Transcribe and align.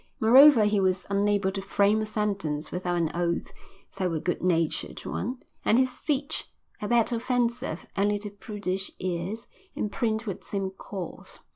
Moreover 0.19 0.65
he 0.65 0.79
was 0.79 1.05
unable 1.11 1.51
to 1.51 1.61
frame 1.61 2.01
a 2.01 2.07
sentence 2.07 2.71
without 2.71 2.95
an 2.95 3.11
oath, 3.13 3.51
though 3.97 4.11
a 4.13 4.19
good 4.19 4.41
natured 4.41 5.05
one, 5.05 5.37
and 5.63 5.77
his 5.77 5.95
speech, 5.95 6.49
albeit 6.81 7.11
offensive 7.11 7.85
only 7.95 8.17
to 8.17 8.31
prudish 8.31 8.89
ears, 8.97 9.45
in 9.75 9.91
print 9.91 10.25
would 10.25 10.43
seem 10.43 10.71
coarse. 10.71 11.37